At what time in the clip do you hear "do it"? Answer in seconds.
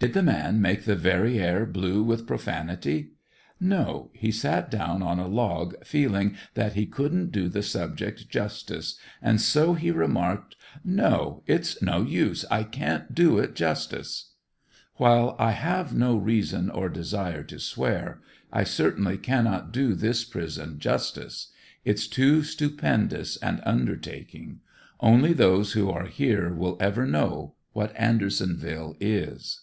13.14-13.54